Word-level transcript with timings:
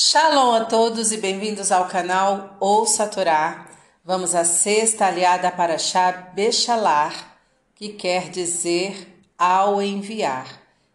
Shalom 0.00 0.54
a 0.54 0.64
todos 0.64 1.10
e 1.10 1.16
bem-vindos 1.16 1.72
ao 1.72 1.88
canal 1.88 2.56
Ouça 2.60 3.02
a 3.02 3.08
Torá. 3.08 3.66
Vamos 4.04 4.32
à 4.32 4.44
sexta 4.44 5.06
aliada 5.06 5.50
para 5.50 5.76
Shah 5.76 6.12
Bechalar, 6.36 7.36
que 7.74 7.88
quer 7.88 8.30
dizer 8.30 9.24
ao 9.36 9.82
enviar. 9.82 10.46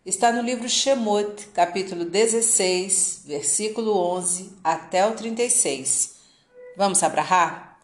Está 0.06 0.32
no 0.32 0.42
livro 0.42 0.70
Shemot, 0.70 1.48
capítulo 1.48 2.06
16, 2.06 3.24
versículo 3.26 3.94
11 3.94 4.58
até 4.64 5.06
o 5.06 5.12
36. 5.12 6.16
Vamos 6.78 7.04
abrahar? 7.04 7.78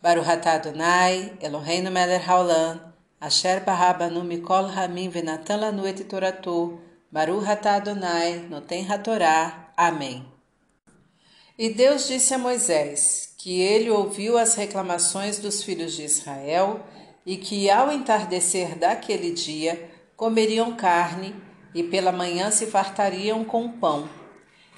Baruch 0.00 0.30
atah 0.30 0.52
Adonai, 0.52 1.32
Eloheinu 1.40 1.90
melech 1.90 2.24
haolam, 2.28 2.80
asher 3.20 3.64
barabanu 3.64 4.22
mikol 4.22 4.70
hamim 4.70 5.10
venatan 5.10 5.62
lanu 5.62 5.84
et 5.84 6.04
toratu, 6.04 6.78
Baruch 7.10 7.48
atah 7.48 7.74
Adonai, 7.74 8.46
noten 8.48 8.88
hatorá. 8.88 9.72
Amém. 9.76 10.39
E 11.60 11.68
Deus 11.68 12.08
disse 12.08 12.32
a 12.32 12.38
Moisés 12.38 13.34
que 13.36 13.60
ele 13.60 13.90
ouviu 13.90 14.38
as 14.38 14.54
reclamações 14.54 15.38
dos 15.38 15.62
filhos 15.62 15.92
de 15.92 16.02
Israel 16.02 16.80
e 17.26 17.36
que 17.36 17.68
ao 17.68 17.92
entardecer 17.92 18.78
daquele 18.78 19.30
dia 19.30 19.90
comeriam 20.16 20.74
carne 20.74 21.36
e 21.74 21.82
pela 21.82 22.12
manhã 22.12 22.50
se 22.50 22.64
fartariam 22.64 23.44
com 23.44 23.72
pão. 23.72 24.08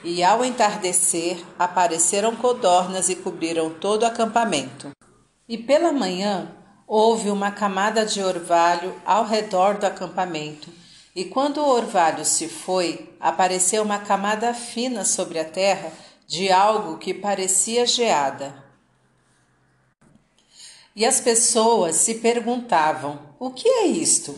E 0.02 0.24
ao 0.24 0.44
entardecer 0.44 1.40
apareceram 1.56 2.34
codornas 2.34 3.08
e 3.08 3.14
cobriram 3.14 3.70
todo 3.70 4.02
o 4.02 4.06
acampamento. 4.06 4.90
E 5.48 5.56
pela 5.56 5.92
manhã 5.92 6.52
houve 6.84 7.30
uma 7.30 7.52
camada 7.52 8.04
de 8.04 8.20
orvalho 8.20 8.92
ao 9.06 9.24
redor 9.24 9.78
do 9.78 9.86
acampamento. 9.86 10.68
E 11.14 11.26
quando 11.26 11.58
o 11.58 11.68
orvalho 11.68 12.24
se 12.24 12.48
foi, 12.48 13.08
apareceu 13.20 13.84
uma 13.84 14.00
camada 14.00 14.52
fina 14.52 15.04
sobre 15.04 15.38
a 15.38 15.44
terra 15.44 15.92
de 16.32 16.50
algo 16.50 16.96
que 16.96 17.12
parecia 17.12 17.84
geada. 17.84 18.64
E 20.96 21.04
as 21.04 21.20
pessoas 21.20 21.96
se 21.96 22.14
perguntavam: 22.14 23.20
o 23.38 23.50
que 23.50 23.68
é 23.68 23.86
isto? 23.86 24.34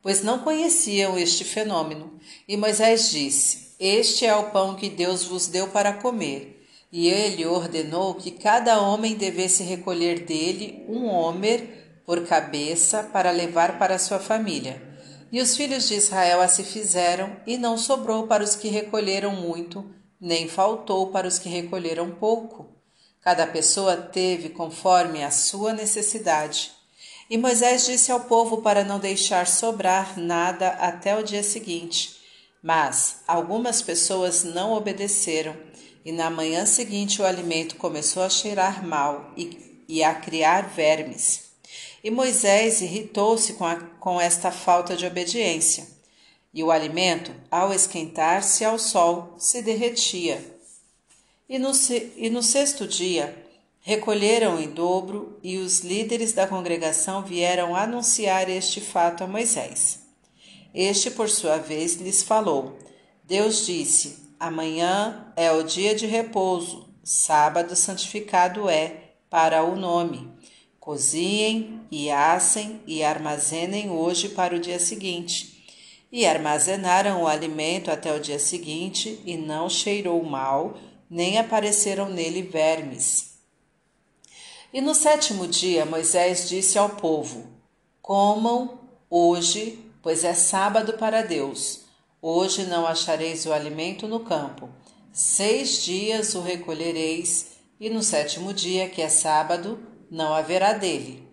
Pois 0.00 0.22
não 0.22 0.38
conheciam 0.38 1.18
este 1.18 1.44
fenômeno. 1.44 2.18
E 2.48 2.56
Moisés 2.56 3.10
disse: 3.10 3.74
Este 3.78 4.24
é 4.24 4.34
o 4.34 4.48
pão 4.50 4.76
que 4.76 4.88
Deus 4.88 5.24
vos 5.24 5.46
deu 5.46 5.68
para 5.68 5.92
comer. 5.92 6.66
E 6.90 7.06
ele 7.06 7.44
ordenou 7.44 8.14
que 8.14 8.30
cada 8.30 8.80
homem 8.80 9.14
devesse 9.14 9.62
recolher 9.62 10.20
dele 10.20 10.86
um 10.88 11.04
homer 11.04 12.00
por 12.06 12.26
cabeça 12.26 13.02
para 13.02 13.30
levar 13.30 13.78
para 13.78 13.98
sua 13.98 14.18
família. 14.18 14.82
E 15.30 15.42
os 15.42 15.54
filhos 15.54 15.86
de 15.86 15.96
Israel 15.96 16.40
assim 16.40 16.64
fizeram, 16.64 17.36
e 17.46 17.58
não 17.58 17.76
sobrou 17.76 18.26
para 18.26 18.42
os 18.42 18.56
que 18.56 18.68
recolheram 18.68 19.32
muito, 19.32 19.84
nem 20.20 20.48
faltou 20.48 21.08
para 21.08 21.28
os 21.28 21.38
que 21.38 21.48
recolheram 21.48 22.10
pouco. 22.10 22.66
Cada 23.20 23.46
pessoa 23.46 23.96
teve 23.96 24.50
conforme 24.50 25.22
a 25.22 25.30
sua 25.30 25.72
necessidade. 25.72 26.72
E 27.28 27.36
Moisés 27.36 27.86
disse 27.86 28.12
ao 28.12 28.20
povo 28.20 28.62
para 28.62 28.84
não 28.84 28.98
deixar 28.98 29.46
sobrar 29.46 30.18
nada 30.18 30.68
até 30.70 31.18
o 31.18 31.24
dia 31.24 31.42
seguinte. 31.42 32.16
Mas 32.62 33.20
algumas 33.26 33.82
pessoas 33.82 34.44
não 34.44 34.72
obedeceram, 34.72 35.56
e 36.04 36.12
na 36.12 36.30
manhã 36.30 36.64
seguinte 36.66 37.20
o 37.20 37.26
alimento 37.26 37.76
começou 37.76 38.22
a 38.22 38.30
cheirar 38.30 38.86
mal 38.86 39.32
e, 39.36 39.84
e 39.88 40.04
a 40.04 40.14
criar 40.14 40.68
vermes. 40.68 41.46
E 42.02 42.10
Moisés 42.10 42.80
irritou-se 42.80 43.54
com, 43.54 43.66
com 43.98 44.20
esta 44.20 44.52
falta 44.52 44.96
de 44.96 45.04
obediência 45.04 45.95
e 46.56 46.64
o 46.64 46.70
alimento, 46.70 47.34
ao 47.50 47.70
esquentar-se 47.70 48.64
ao 48.64 48.78
sol, 48.78 49.34
se 49.36 49.60
derretia. 49.60 50.42
E 51.46 51.58
no, 51.58 51.70
e 52.16 52.30
no 52.30 52.42
sexto 52.42 52.88
dia, 52.88 53.36
recolheram 53.82 54.58
em 54.58 54.70
dobro, 54.70 55.38
e 55.42 55.58
os 55.58 55.80
líderes 55.80 56.32
da 56.32 56.46
congregação 56.46 57.22
vieram 57.22 57.76
anunciar 57.76 58.48
este 58.48 58.80
fato 58.80 59.22
a 59.22 59.26
Moisés. 59.26 59.98
Este, 60.72 61.10
por 61.10 61.28
sua 61.28 61.58
vez, 61.58 61.96
lhes 61.96 62.22
falou: 62.22 62.78
Deus 63.22 63.66
disse: 63.66 64.32
Amanhã 64.40 65.30
é 65.36 65.52
o 65.52 65.62
dia 65.62 65.94
de 65.94 66.06
repouso, 66.06 66.88
sábado 67.04 67.76
santificado 67.76 68.66
é 68.70 69.10
para 69.28 69.62
o 69.62 69.76
nome. 69.76 70.26
Cozinhem 70.80 71.82
e 71.90 72.10
assem 72.10 72.80
e 72.86 73.04
armazenem 73.04 73.90
hoje 73.90 74.30
para 74.30 74.56
o 74.56 74.58
dia 74.58 74.80
seguinte 74.80 75.55
e 76.16 76.24
armazenaram 76.24 77.24
o 77.24 77.26
alimento 77.26 77.90
até 77.90 78.10
o 78.10 78.18
dia 78.18 78.38
seguinte, 78.38 79.20
e 79.26 79.36
não 79.36 79.68
cheirou 79.68 80.24
mal, 80.24 80.78
nem 81.10 81.36
apareceram 81.36 82.08
nele 82.08 82.40
vermes. 82.40 83.34
E 84.72 84.80
no 84.80 84.94
sétimo 84.94 85.46
dia 85.46 85.84
Moisés 85.84 86.48
disse 86.48 86.78
ao 86.78 86.88
povo: 86.88 87.46
Comam 88.00 88.80
hoje, 89.10 89.78
pois 90.00 90.24
é 90.24 90.32
sábado 90.32 90.94
para 90.94 91.20
Deus. 91.20 91.82
Hoje 92.22 92.64
não 92.64 92.86
achareis 92.86 93.44
o 93.44 93.52
alimento 93.52 94.08
no 94.08 94.20
campo. 94.20 94.70
Seis 95.12 95.84
dias 95.84 96.34
o 96.34 96.40
recolhereis, 96.40 97.58
e 97.78 97.90
no 97.90 98.02
sétimo 98.02 98.54
dia, 98.54 98.88
que 98.88 99.02
é 99.02 99.10
sábado, 99.10 99.78
não 100.10 100.32
haverá 100.32 100.72
dele. 100.72 101.28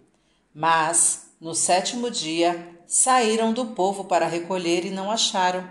Mas 0.53 1.27
no 1.39 1.55
sétimo 1.55 2.11
dia 2.11 2.72
saíram 2.93 3.51
do 3.51 3.65
povo 3.65 4.05
para 4.05 4.27
recolher 4.27 4.85
e 4.85 4.91
não 4.91 5.09
acharam. 5.09 5.67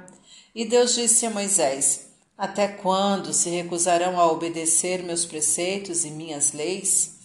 E 0.53 0.65
Deus 0.65 0.97
disse 0.97 1.25
a 1.25 1.31
Moisés: 1.31 2.09
Até 2.37 2.67
quando 2.67 3.33
se 3.33 3.49
recusarão 3.49 4.19
a 4.19 4.27
obedecer 4.27 5.05
meus 5.05 5.25
preceitos 5.25 6.05
e 6.05 6.11
minhas 6.11 6.53
leis? 6.53 7.21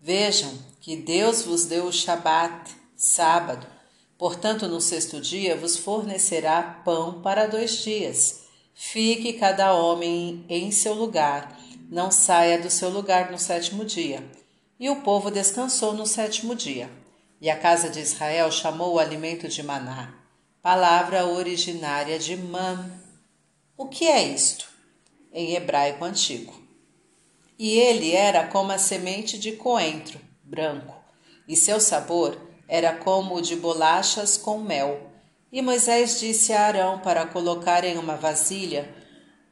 Vejam 0.00 0.56
que 0.80 0.96
Deus 0.96 1.42
vos 1.42 1.64
deu 1.64 1.86
o 1.86 1.92
Shabat, 1.92 2.70
sábado. 2.96 3.66
Portanto, 4.16 4.68
no 4.68 4.80
sexto 4.80 5.20
dia 5.20 5.56
vos 5.56 5.76
fornecerá 5.76 6.62
pão 6.84 7.20
para 7.20 7.48
dois 7.48 7.82
dias. 7.82 8.42
Fique 8.72 9.32
cada 9.32 9.74
homem 9.74 10.44
em 10.48 10.70
seu 10.70 10.94
lugar, 10.94 11.58
não 11.90 12.12
saia 12.12 12.56
do 12.56 12.70
seu 12.70 12.88
lugar 12.88 13.32
no 13.32 13.38
sétimo 13.38 13.84
dia. 13.84 14.24
E 14.78 14.88
o 14.88 15.02
povo 15.02 15.28
descansou 15.28 15.92
no 15.92 16.06
sétimo 16.06 16.54
dia. 16.54 16.99
E 17.40 17.48
a 17.48 17.56
casa 17.56 17.88
de 17.88 18.00
Israel 18.00 18.50
chamou 18.52 18.94
o 18.94 18.98
alimento 18.98 19.48
de 19.48 19.62
maná, 19.62 20.12
palavra 20.60 21.24
originária 21.24 22.18
de 22.18 22.36
man. 22.36 22.90
O 23.76 23.86
que 23.86 24.06
é 24.06 24.22
isto? 24.22 24.68
Em 25.32 25.54
hebraico 25.54 26.04
antigo. 26.04 26.52
E 27.58 27.78
ele 27.78 28.12
era 28.12 28.46
como 28.46 28.72
a 28.72 28.78
semente 28.78 29.38
de 29.38 29.52
coentro, 29.52 30.20
branco, 30.44 30.94
e 31.48 31.56
seu 31.56 31.80
sabor 31.80 32.38
era 32.68 32.94
como 32.94 33.36
o 33.36 33.40
de 33.42 33.56
bolachas 33.56 34.36
com 34.36 34.58
mel. 34.58 35.10
E 35.50 35.62
Moisés 35.62 36.20
disse 36.20 36.52
a 36.52 36.66
Arão 36.66 36.98
para 37.00 37.26
colocar 37.26 37.84
em 37.84 37.96
uma 37.96 38.16
vasilha 38.16 38.94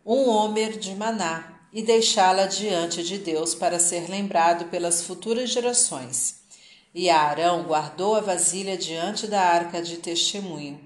um 0.04 0.28
homer 0.28 0.78
de 0.78 0.94
maná 0.94 1.58
e 1.72 1.82
deixá-la 1.82 2.46
diante 2.46 3.02
de 3.02 3.18
Deus 3.18 3.54
para 3.54 3.78
ser 3.78 4.08
lembrado 4.08 4.66
pelas 4.66 5.02
futuras 5.02 5.50
gerações. 5.50 6.47
E 6.94 7.10
Arão 7.10 7.64
guardou 7.64 8.16
a 8.16 8.20
vasilha 8.20 8.76
diante 8.76 9.26
da 9.26 9.40
arca 9.40 9.82
de 9.82 9.98
testemunho. 9.98 10.80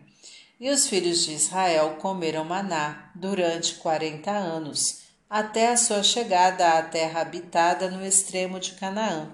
E 0.58 0.70
os 0.70 0.86
filhos 0.86 1.24
de 1.24 1.32
Israel 1.32 1.96
comeram 2.00 2.44
maná 2.44 3.10
durante 3.14 3.76
quarenta 3.76 4.30
anos, 4.30 5.02
até 5.28 5.70
a 5.70 5.76
sua 5.76 6.02
chegada 6.02 6.78
à 6.78 6.82
terra 6.82 7.20
habitada 7.20 7.90
no 7.90 8.04
extremo 8.04 8.60
de 8.60 8.72
Canaã. 8.72 9.32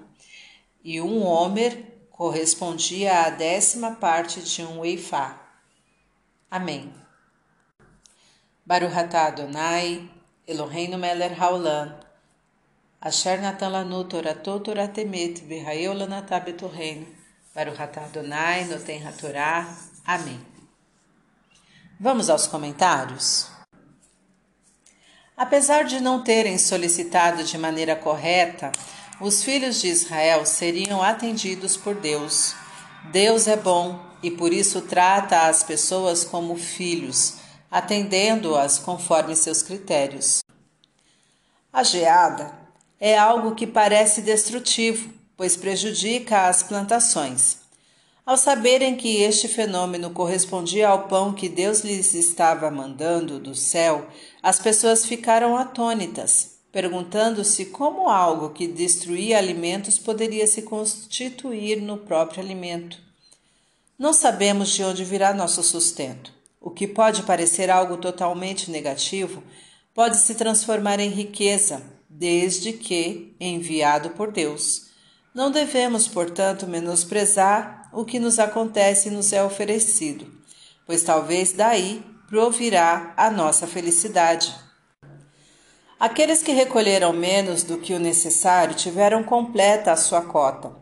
E 0.82 1.00
um 1.00 1.22
homer 1.26 2.06
correspondia 2.10 3.26
à 3.26 3.30
décima 3.30 3.92
parte 3.96 4.40
de 4.40 4.62
um 4.62 4.84
eifá. 4.84 5.40
Amém. 6.50 6.92
Baruch 8.64 8.96
atah 8.96 9.26
Adonai, 9.26 10.08
Eloheinu 10.46 10.98
melech 10.98 11.38
haolam, 11.38 12.07
Asher 13.00 13.40
natan 13.40 13.70
lanu 13.70 14.04
toratot 14.04 14.64
toratemet, 14.64 15.44
v'raieu 15.46 15.92
lanatá 15.94 16.40
betorreino, 16.40 17.06
para 17.54 17.70
o 17.70 17.74
ratá 17.74 18.00
Adonai, 18.00 18.64
noten 18.64 19.06
hatorá. 19.06 19.72
Amém. 20.04 20.40
Vamos 22.00 22.28
aos 22.28 22.48
comentários? 22.48 23.48
Apesar 25.36 25.84
de 25.84 26.00
não 26.00 26.24
terem 26.24 26.58
solicitado 26.58 27.44
de 27.44 27.56
maneira 27.56 27.94
correta, 27.94 28.72
os 29.20 29.44
filhos 29.44 29.80
de 29.80 29.86
Israel 29.86 30.44
seriam 30.44 31.00
atendidos 31.00 31.76
por 31.76 31.94
Deus. 31.94 32.56
Deus 33.12 33.46
é 33.46 33.56
bom 33.56 34.04
e 34.24 34.30
por 34.32 34.52
isso 34.52 34.82
trata 34.82 35.46
as 35.46 35.62
pessoas 35.62 36.24
como 36.24 36.56
filhos, 36.56 37.36
atendendo-as 37.70 38.80
conforme 38.80 39.36
seus 39.36 39.62
critérios. 39.62 40.40
A 41.72 41.84
geada 41.84 42.67
é 43.00 43.16
algo 43.16 43.54
que 43.54 43.66
parece 43.66 44.22
destrutivo, 44.22 45.12
pois 45.36 45.56
prejudica 45.56 46.48
as 46.48 46.62
plantações. 46.62 47.58
Ao 48.26 48.36
saberem 48.36 48.94
que 48.94 49.22
este 49.22 49.48
fenômeno 49.48 50.10
correspondia 50.10 50.88
ao 50.88 51.08
pão 51.08 51.32
que 51.32 51.48
Deus 51.48 51.80
lhes 51.80 52.12
estava 52.12 52.70
mandando 52.70 53.38
do 53.38 53.54
céu, 53.54 54.06
as 54.42 54.58
pessoas 54.58 55.06
ficaram 55.06 55.56
atônitas, 55.56 56.58
perguntando-se 56.70 57.66
como 57.66 58.08
algo 58.08 58.50
que 58.50 58.66
destruía 58.66 59.38
alimentos 59.38 59.98
poderia 59.98 60.46
se 60.46 60.62
constituir 60.62 61.80
no 61.80 61.96
próprio 61.96 62.42
alimento. 62.42 62.98
Não 63.98 64.12
sabemos 64.12 64.70
de 64.70 64.84
onde 64.84 65.04
virá 65.04 65.32
nosso 65.32 65.62
sustento. 65.62 66.30
O 66.60 66.70
que 66.70 66.86
pode 66.86 67.22
parecer 67.22 67.70
algo 67.70 67.96
totalmente 67.96 68.70
negativo 68.70 69.42
pode 69.94 70.18
se 70.18 70.34
transformar 70.34 71.00
em 71.00 71.08
riqueza, 71.08 71.82
desde 72.08 72.72
que 72.72 73.36
enviado 73.38 74.10
por 74.10 74.32
Deus. 74.32 74.88
Não 75.34 75.50
devemos, 75.50 76.08
portanto, 76.08 76.66
menosprezar 76.66 77.90
o 77.92 78.04
que 78.04 78.18
nos 78.18 78.38
acontece 78.38 79.08
e 79.08 79.12
nos 79.12 79.32
é 79.32 79.42
oferecido, 79.42 80.26
pois 80.86 81.02
talvez 81.02 81.52
daí 81.52 82.02
provirá 82.28 83.12
a 83.16 83.30
nossa 83.30 83.66
felicidade. 83.66 84.54
Aqueles 85.98 86.42
que 86.42 86.52
recolheram 86.52 87.12
menos 87.12 87.62
do 87.62 87.78
que 87.78 87.92
o 87.92 87.98
necessário 87.98 88.74
tiveram 88.74 89.22
completa 89.22 89.92
a 89.92 89.96
sua 89.96 90.22
cota, 90.22 90.72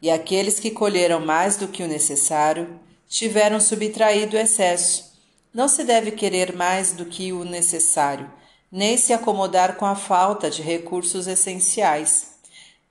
e 0.00 0.10
aqueles 0.10 0.60
que 0.60 0.70
colheram 0.70 1.20
mais 1.20 1.56
do 1.56 1.68
que 1.68 1.82
o 1.82 1.88
necessário 1.88 2.78
tiveram 3.08 3.60
subtraído 3.60 4.36
o 4.36 4.38
excesso. 4.38 5.10
Não 5.52 5.66
se 5.66 5.82
deve 5.82 6.12
querer 6.12 6.54
mais 6.54 6.92
do 6.92 7.04
que 7.04 7.32
o 7.32 7.44
necessário, 7.44 8.30
nem 8.70 8.96
se 8.96 9.12
acomodar 9.12 9.76
com 9.76 9.84
a 9.84 9.96
falta 9.96 10.48
de 10.48 10.62
recursos 10.62 11.26
essenciais. 11.26 12.34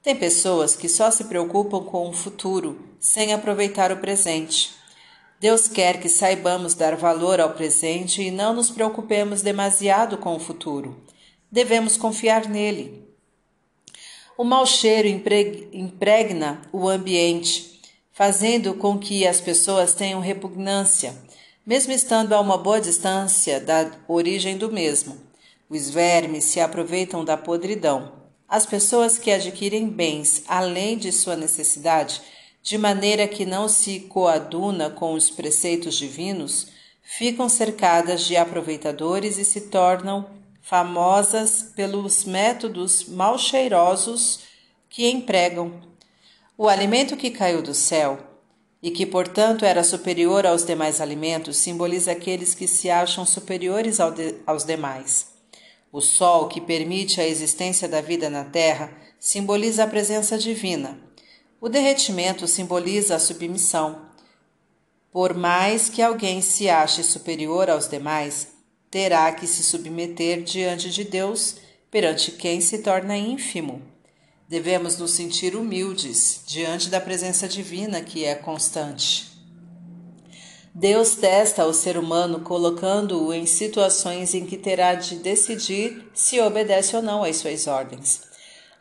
Tem 0.01 0.15
pessoas 0.15 0.75
que 0.75 0.89
só 0.89 1.09
se 1.11 1.25
preocupam 1.25 1.83
com 1.83 2.09
o 2.09 2.13
futuro, 2.13 2.79
sem 2.99 3.33
aproveitar 3.33 3.91
o 3.91 3.97
presente. 3.97 4.71
Deus 5.39 5.69
quer 5.69 6.01
que 6.01 6.09
saibamos 6.09 6.73
dar 6.73 6.97
valor 6.97 7.39
ao 7.39 7.51
presente 7.51 8.21
e 8.21 8.29
não 8.29 8.53
nos 8.53 8.69
preocupemos 8.69 9.41
demasiado 9.41 10.17
com 10.17 10.35
o 10.35 10.39
futuro. 10.39 11.01
Devemos 11.49 11.95
confiar 11.95 12.49
nele. 12.49 13.07
O 14.37 14.43
mau 14.43 14.65
cheiro 14.65 15.07
impregna 15.07 16.61
o 16.73 16.89
ambiente, 16.89 17.81
fazendo 18.11 18.73
com 18.73 18.97
que 18.97 19.25
as 19.25 19.39
pessoas 19.39 19.93
tenham 19.93 20.19
repugnância, 20.19 21.15
mesmo 21.65 21.93
estando 21.93 22.33
a 22.33 22.39
uma 22.39 22.57
boa 22.57 22.81
distância 22.81 23.59
da 23.61 23.91
origem 24.07 24.57
do 24.57 24.71
mesmo. 24.71 25.28
Os 25.69 25.87
vermes 25.91 26.45
se 26.45 26.59
aproveitam 26.59 27.23
da 27.23 27.37
podridão. 27.37 28.13
As 28.47 28.65
pessoas 28.65 29.19
que 29.19 29.29
adquirem 29.29 29.87
bens 29.87 30.41
além 30.47 30.97
de 30.97 31.11
sua 31.11 31.35
necessidade, 31.35 32.21
de 32.63 32.75
maneira 32.75 33.27
que 33.27 33.45
não 33.45 33.69
se 33.69 33.99
coaduna 33.99 34.89
com 34.89 35.13
os 35.13 35.29
preceitos 35.29 35.95
divinos, 35.95 36.67
ficam 37.03 37.47
cercadas 37.47 38.21
de 38.21 38.35
aproveitadores 38.35 39.37
e 39.37 39.45
se 39.45 39.61
tornam 39.61 40.27
famosas 40.59 41.71
pelos 41.75 42.25
métodos 42.25 43.07
mal 43.07 43.37
cheirosos 43.37 44.39
que 44.89 45.07
empregam. 45.07 45.81
O 46.57 46.67
alimento 46.67 47.15
que 47.15 47.29
caiu 47.29 47.61
do 47.61 47.75
céu 47.75 48.17
e 48.81 48.89
que, 48.89 49.05
portanto, 49.05 49.65
era 49.65 49.83
superior 49.83 50.47
aos 50.47 50.65
demais 50.65 50.99
alimentos, 50.99 51.57
simboliza 51.57 52.11
aqueles 52.11 52.55
que 52.55 52.67
se 52.67 52.89
acham 52.89 53.23
superiores 53.23 53.99
ao 53.99 54.11
de, 54.11 54.35
aos 54.47 54.63
demais. 54.63 55.38
O 55.91 56.01
Sol, 56.01 56.47
que 56.47 56.61
permite 56.61 57.19
a 57.19 57.27
existência 57.27 57.87
da 57.87 57.99
vida 57.99 58.29
na 58.29 58.43
Terra, 58.43 58.91
simboliza 59.19 59.83
a 59.83 59.87
presença 59.87 60.37
divina. 60.37 60.99
O 61.59 61.67
derretimento 61.67 62.47
simboliza 62.47 63.15
a 63.15 63.19
submissão. 63.19 64.07
Por 65.11 65.33
mais 65.33 65.89
que 65.89 66.01
alguém 66.01 66.41
se 66.41 66.69
ache 66.69 67.03
superior 67.03 67.69
aos 67.69 67.87
demais, 67.87 68.49
terá 68.91 69.31
que 69.31 69.47
se 69.47 69.63
submeter 69.63 70.43
diante 70.43 70.89
de 70.89 71.03
Deus, 71.03 71.55
perante 71.89 72.31
quem 72.31 72.61
se 72.61 72.79
torna 72.79 73.17
ínfimo. 73.17 73.81
Devemos 74.47 74.97
nos 74.97 75.11
sentir 75.11 75.55
humildes 75.55 76.43
diante 76.45 76.89
da 76.89 77.01
presença 77.01 77.47
divina 77.47 78.01
que 78.01 78.25
é 78.25 78.35
constante. 78.35 79.28
Deus 80.73 81.15
testa 81.15 81.65
o 81.65 81.73
ser 81.73 81.97
humano 81.97 82.41
colocando-o 82.41 83.33
em 83.33 83.45
situações 83.45 84.33
em 84.33 84.45
que 84.45 84.57
terá 84.57 84.93
de 84.93 85.15
decidir 85.15 86.09
se 86.13 86.39
obedece 86.39 86.95
ou 86.95 87.01
não 87.01 87.23
às 87.23 87.37
suas 87.37 87.65
ordens. 87.65 88.21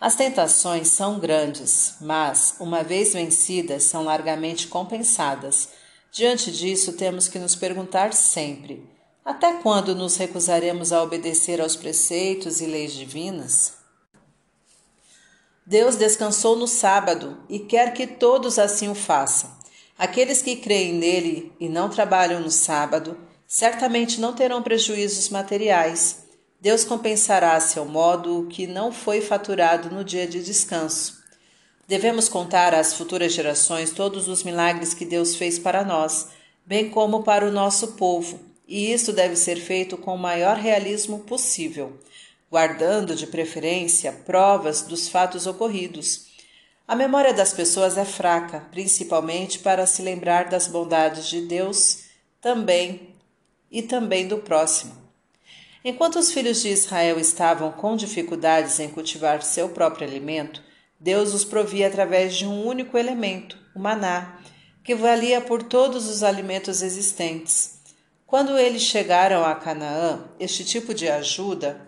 As 0.01 0.15
tentações 0.15 0.89
são 0.89 1.19
grandes, 1.19 1.95
mas, 2.01 2.57
uma 2.61 2.85
vez 2.85 3.15
vencidas, 3.15 3.85
são 3.85 4.05
largamente 4.05 4.69
compensadas. 4.69 5.71
Diante 6.13 6.53
disso, 6.53 6.93
temos 6.93 7.27
que 7.27 7.39
nos 7.39 7.57
perguntar 7.57 8.13
sempre: 8.13 8.89
até 9.25 9.55
quando 9.55 9.95
nos 9.95 10.17
recusaremos 10.17 10.93
a 10.93 11.03
obedecer 11.03 11.61
aos 11.61 11.75
preceitos 11.75 12.61
e 12.61 12.67
leis 12.67 12.93
divinas? 12.93 13.73
Deus 15.67 15.97
descansou 15.97 16.57
no 16.57 16.69
sábado 16.69 17.37
e 17.49 17.59
quer 17.59 17.93
que 17.93 18.07
todos 18.07 18.59
assim 18.59 18.89
o 18.89 18.95
façam. 18.95 19.58
Aqueles 19.99 20.41
que 20.41 20.55
creem 20.55 20.93
nele 20.93 21.53
e 21.59 21.69
não 21.69 21.89
trabalham 21.89 22.41
no 22.41 22.53
sábado, 22.53 23.19
certamente 23.49 24.21
não 24.21 24.33
terão 24.33 24.63
prejuízos 24.63 25.29
materiais. 25.29 26.21
Deus 26.61 26.85
compensará 26.85 27.57
a 27.57 27.61
seu 27.61 27.85
modo 27.85 28.39
o 28.39 28.47
que 28.47 28.65
não 28.65 28.93
foi 28.93 29.21
faturado 29.21 29.91
no 29.91 30.05
dia 30.05 30.25
de 30.25 30.41
descanso. 30.41 31.19
Devemos 31.89 32.29
contar 32.29 32.75
às 32.75 32.95
futuras 32.95 33.33
gerações 33.33 33.91
todos 33.91 34.29
os 34.29 34.45
milagres 34.45 34.95
que 34.95 35.05
Deus 35.05 35.35
fez 35.35 35.59
para 35.59 35.85
nós, 35.85 36.29
bem 36.65 36.91
como 36.91 37.25
para 37.25 37.45
o 37.45 37.51
nosso 37.51 37.95
povo, 37.95 38.39
e 38.69 38.93
isso 38.93 39.13
deve 39.13 39.35
ser 39.35 39.57
feito 39.57 39.97
com 39.97 40.15
o 40.15 40.19
maior 40.19 40.57
realismo 40.59 41.21
possível, 41.21 41.99
guardando 42.49 43.17
de 43.17 43.27
preferência 43.27 44.13
provas 44.13 44.83
dos 44.83 45.09
fatos 45.09 45.45
ocorridos 45.45 46.28
a 46.89 46.97
memória 46.97 47.35
das 47.35 47.53
pessoas 47.53 47.99
é 47.99 48.05
fraca, 48.07 48.61
principalmente 48.71 49.59
para 49.59 49.87
se 49.87 50.01
lembrar 50.01 50.49
das 50.49 50.67
bondades 50.67 51.27
de 51.27 51.43
Deus 51.43 52.05
também 52.41 53.15
e 53.71 53.83
também 53.83 54.27
do 54.27 54.39
próximo. 54.39 54.97
Enquanto 55.85 56.19
os 56.19 56.33
filhos 56.33 56.63
de 56.63 56.71
Israel 56.71 57.21
estavam 57.21 57.71
com 57.73 57.95
dificuldades 57.95 58.81
em 58.81 58.89
cultivar 58.89 59.43
seu 59.43 59.69
próprio 59.69 60.09
alimento, 60.09 60.63
Deus 60.99 61.35
os 61.35 61.45
provia 61.45 61.89
através 61.89 62.35
de 62.35 62.47
um 62.47 62.67
único 62.67 62.97
elemento, 62.97 63.59
o 63.77 63.79
maná, 63.79 64.39
que 64.83 64.95
valia 64.95 65.43
por 65.43 65.63
todos 65.63 66.09
os 66.09 66.23
alimentos 66.23 66.81
existentes. 66.81 67.83
Quando 68.27 68.57
eles 68.57 68.83
chegaram 68.83 69.45
a 69.45 69.55
Canaã, 69.55 70.25
este 70.41 70.65
tipo 70.65 70.95
de 70.95 71.07
ajuda 71.07 71.87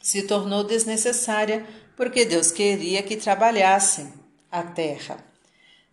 se 0.00 0.22
tornou 0.22 0.64
desnecessária 0.64 1.66
porque 2.00 2.24
Deus 2.24 2.50
queria 2.50 3.02
que 3.02 3.14
trabalhassem 3.14 4.10
a 4.50 4.62
terra. 4.62 5.22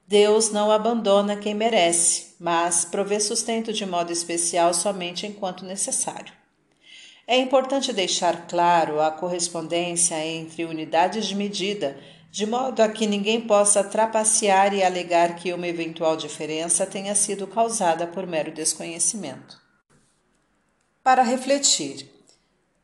Deus 0.07 0.51
não 0.53 0.71
abandona 0.71 1.35
quem 1.35 1.53
merece, 1.53 2.33
mas 2.39 2.85
provê 2.85 3.19
sustento 3.19 3.73
de 3.73 3.85
modo 3.85 4.09
especial 4.09 4.73
somente 4.73 5.27
enquanto 5.27 5.65
necessário. 5.65 6.31
É 7.27 7.37
importante 7.37 7.91
deixar 7.91 8.47
claro 8.47 9.01
a 9.01 9.11
correspondência 9.11 10.15
entre 10.25 10.63
unidades 10.63 11.25
de 11.25 11.35
medida, 11.35 11.99
de 12.31 12.45
modo 12.45 12.79
a 12.79 12.87
que 12.87 13.05
ninguém 13.05 13.41
possa 13.41 13.83
trapacear 13.83 14.73
e 14.73 14.81
alegar 14.81 15.35
que 15.35 15.51
uma 15.51 15.67
eventual 15.67 16.15
diferença 16.15 16.85
tenha 16.85 17.13
sido 17.15 17.45
causada 17.45 18.07
por 18.07 18.25
mero 18.25 18.53
desconhecimento. 18.53 19.61
Para 21.03 21.21
refletir, 21.21 22.09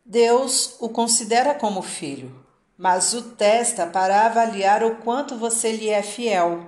Deus 0.06 0.76
o 0.82 0.90
considera 0.90 1.56
como 1.56 1.82
filho, 1.82 2.43
mas 2.78 3.14
o 3.14 3.22
testa 3.22 3.86
para 3.86 4.26
avaliar 4.26 4.84
o 4.84 4.98
quanto 4.98 5.38
você 5.38 5.72
lhe 5.72 5.90
é 5.90 6.02
fiel. 6.02 6.66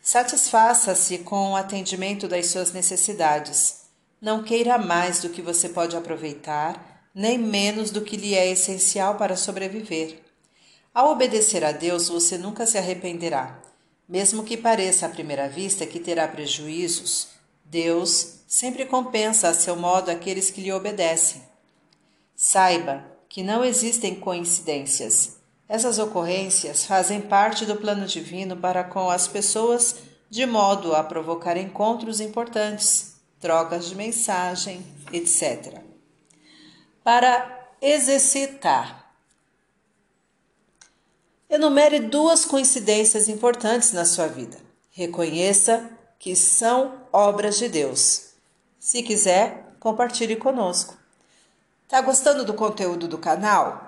Satisfaça-se 0.00 1.18
com 1.18 1.52
o 1.52 1.56
atendimento 1.56 2.28
das 2.28 2.46
suas 2.46 2.72
necessidades. 2.72 3.88
Não 4.20 4.42
queira 4.42 4.78
mais 4.78 5.20
do 5.20 5.28
que 5.28 5.42
você 5.42 5.68
pode 5.68 5.96
aproveitar, 5.96 7.10
nem 7.14 7.36
menos 7.36 7.90
do 7.90 8.00
que 8.00 8.16
lhe 8.16 8.34
é 8.34 8.50
essencial 8.50 9.16
para 9.16 9.36
sobreviver. 9.36 10.22
Ao 10.94 11.10
obedecer 11.10 11.64
a 11.64 11.72
Deus, 11.72 12.08
você 12.08 12.38
nunca 12.38 12.66
se 12.66 12.78
arrependerá. 12.78 13.60
Mesmo 14.08 14.42
que 14.42 14.56
pareça 14.56 15.06
à 15.06 15.08
primeira 15.08 15.48
vista 15.48 15.86
que 15.86 16.00
terá 16.00 16.26
prejuízos, 16.26 17.28
Deus 17.64 18.38
sempre 18.46 18.86
compensa 18.86 19.48
a 19.48 19.54
seu 19.54 19.76
modo 19.76 20.10
aqueles 20.10 20.50
que 20.50 20.62
lhe 20.62 20.72
obedecem. 20.72 21.42
Saiba 22.34 23.04
que 23.28 23.42
não 23.42 23.64
existem 23.64 24.14
coincidências. 24.14 25.37
Essas 25.68 25.98
ocorrências 25.98 26.86
fazem 26.86 27.20
parte 27.20 27.66
do 27.66 27.76
plano 27.76 28.06
divino 28.06 28.56
para 28.56 28.82
com 28.82 29.10
as 29.10 29.28
pessoas, 29.28 29.96
de 30.30 30.46
modo 30.46 30.94
a 30.94 31.04
provocar 31.04 31.58
encontros 31.58 32.20
importantes, 32.20 33.16
trocas 33.38 33.86
de 33.86 33.94
mensagem, 33.94 34.82
etc. 35.12 35.82
Para 37.04 37.68
exercitar. 37.82 39.12
Enumere 41.50 42.00
duas 42.00 42.46
coincidências 42.46 43.28
importantes 43.28 43.92
na 43.92 44.06
sua 44.06 44.26
vida. 44.26 44.58
Reconheça 44.90 45.90
que 46.18 46.34
são 46.34 47.02
obras 47.12 47.58
de 47.58 47.68
Deus. 47.68 48.30
Se 48.78 49.02
quiser, 49.02 49.74
compartilhe 49.78 50.36
conosco. 50.36 50.96
Tá 51.86 52.00
gostando 52.00 52.44
do 52.44 52.54
conteúdo 52.54 53.06
do 53.06 53.16
canal? 53.16 53.87